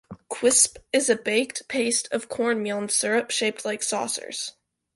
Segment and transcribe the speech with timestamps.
[0.31, 4.53] Quisp is a baked paste of corn meal and syrup shaped like saucers.